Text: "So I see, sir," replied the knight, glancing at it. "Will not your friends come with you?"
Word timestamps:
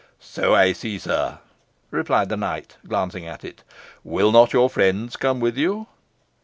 "So 0.19 0.55
I 0.55 0.73
see, 0.73 0.97
sir," 0.97 1.37
replied 1.91 2.29
the 2.29 2.35
knight, 2.35 2.77
glancing 2.87 3.27
at 3.27 3.43
it. 3.45 3.61
"Will 4.03 4.31
not 4.31 4.51
your 4.51 4.67
friends 4.67 5.15
come 5.15 5.39
with 5.39 5.57
you?" 5.59 5.85